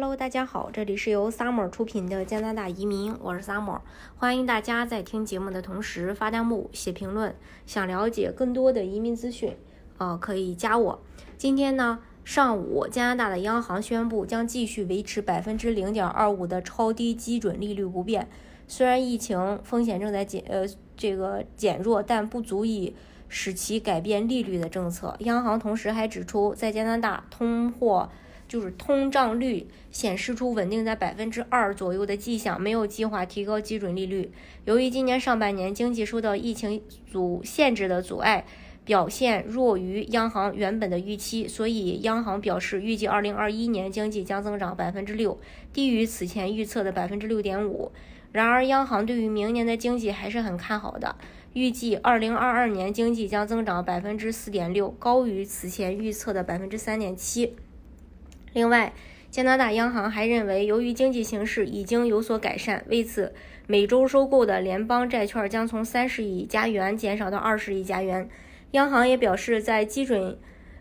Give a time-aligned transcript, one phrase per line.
[0.00, 3.80] Hello，大家好，这里是由 Summer 出品的加拿大移民，我是 Summer，
[4.16, 7.36] 欢迎大家在听节目的同时发弹幕、写评论。
[7.66, 9.54] 想了解更多的移民资讯，
[9.98, 11.02] 呃，可以加我。
[11.36, 18.26] 今天呢，上午加拿大的央行宣布将继续维持百分之零点二五的超低基准利率不变。
[18.66, 20.64] 虽然疫情风险正在减呃
[20.96, 22.96] 这个减弱，但不足以
[23.28, 25.14] 使其改变利率的政策。
[25.18, 28.08] 央行同时还指出，在加拿大通货。
[28.50, 34.32] 就是通胀率显示出稳定在百分之二左右的迹象，没有计划提高基准利率。
[34.64, 38.44] 由于今年上半年经济受到疫情阻限制的阻碍，
[38.84, 45.38] 表现弱于央行原本的预期，所以央行表示预计二零二一年经济将增长百分之六，
[45.72, 47.92] 低于此前预测的百分之六点五。
[48.32, 51.14] 然而，央行对于明年的经济还是很看好的，
[51.52, 57.54] 预计二零二二年经济将增长百分之四点六，高于此前预测的百分之三点七。
[58.52, 58.92] 另外，
[59.30, 63.32] 加拿大央行还认为，由于经济形势已经有所改善，为此
[63.66, 68.28] 每周收购的联邦债券将从三十亿加元减少到二十亿加元。
[68.72, 70.36] 央行也表示，在基准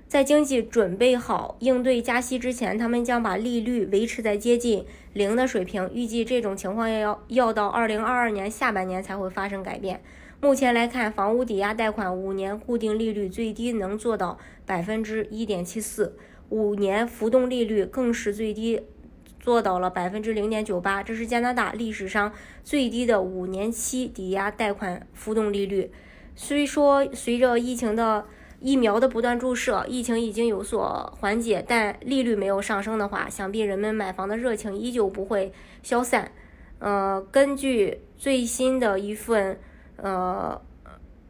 [0.08, 5.88] 在经济准备好应对加息之前，他们将把利率维持在接近零的水平。
[5.94, 10.02] 预计这种情况要要到二零二二年下半年才会发生改变。
[10.42, 16.18] 目前来看，房屋抵押贷款五年固定利率最低能做到百分之一点七四。
[16.50, 18.82] 五年浮动利率更是最低，
[19.40, 22.34] 做到了百分之零点九八，这是加拿大历史上
[22.64, 25.92] 最低的五年期抵押贷款浮动利率。
[26.36, 28.26] 虽说随着疫情的
[28.60, 36.32] 疫苗的不断注射，疫情已经有所缓解，但利率没有上升的话，想必人们买房的热情依旧不会消散。
[36.80, 39.60] 呃，根据最新的一份
[39.98, 40.60] 呃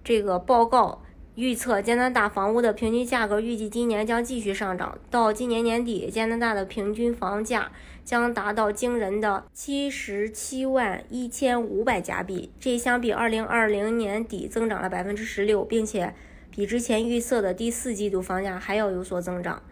[0.04, 1.04] 这个报告。
[1.40, 7.72] 预测加拿大房屋的平均价格预计今年将继续上涨，到今年年底，加拿大的平均房价
[8.04, 16.14] 将达到惊人的七十七万一千五百加币，这相比二零二零年底增长了百分之十六，并且
[16.52, 19.64] 比之前预测的第四季度房价还要有所增长。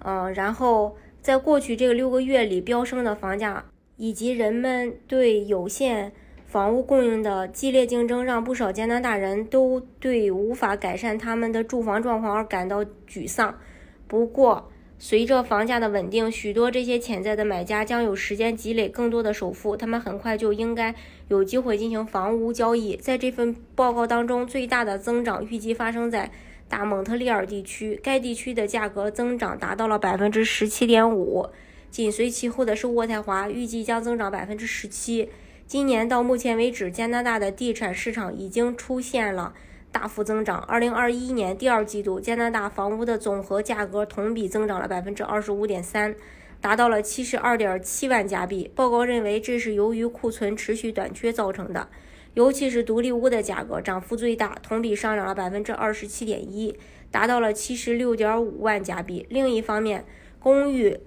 [0.00, 3.66] 嗯，然后在过去这个六个月里飙升的房价，
[3.96, 6.12] 以及人们对有限。
[6.46, 13.58] 房屋供应的激烈竞争让不少加拿大人都对无法改善他们的住房状况而感到沮丧。
[14.06, 20.94] 不过，随着房价的稳定，许多这些潜在的买家将有时间积累更多的首付，他们很快就应该
[21.28, 22.96] 有机会进行房屋交易。
[22.96, 26.30] 在这份报告当中，最大的增长预计发生在
[26.68, 31.48] 大蒙特利尔地区，该地区的价格增长达到了百分之十七点五。
[31.90, 35.28] 紧随其后的是渥太华，预计将增长百分之十七。
[35.66, 39.52] 今年到目前为止，加拿大的地产市场已经出现了
[39.90, 40.60] 大幅增长。
[40.60, 46.14] 二零二一年第二季度，加拿大房屋的总和价格同比增长了百分之二十五点三，
[46.60, 48.70] 达到了七十二点七万加币。
[48.76, 51.88] 报告认为，这是由于库存持续短缺造成的，
[52.34, 56.78] 尤其是独立屋的价格涨幅最大，同比上涨了百分之二十七点一，
[57.10, 59.26] 达到了七十六点五万加币。
[59.28, 60.04] 另一方面，
[60.38, 61.00] 公寓。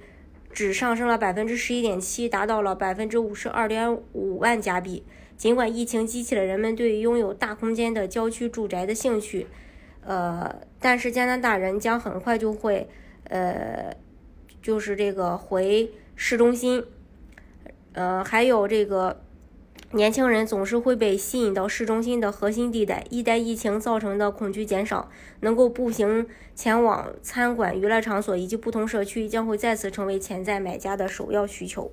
[0.51, 5.03] 只上升了百分之十一点七，达到了百分之五十二点五万加币。
[5.37, 9.47] 尽管疫情激起了人们对拥有大空间的郊区住宅的兴趣，
[10.01, 12.89] 呃，但是加拿大人将很快就会，
[13.25, 13.95] 呃，
[14.61, 16.83] 就是这个回市中心，
[17.93, 19.21] 呃，还有这个。
[19.91, 23.03] 年轻人总是会被吸引到市中心的核心地带。
[23.09, 31.89] 一旦疫情造成的恐惧减少，能够步行前往餐馆、娱乐场所以及不同社区，将会再次成为潜在买家的首要需求。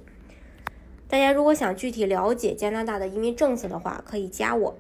[1.08, 4.76] 大家如果想具体了解加拿大的移民政策的话，可以加我。